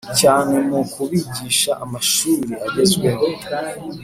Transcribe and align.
cyane 0.19 0.55
mu 0.69 0.81
kubigisha 0.91 1.71
amashuri 1.83 2.51
agezweho 2.65 3.25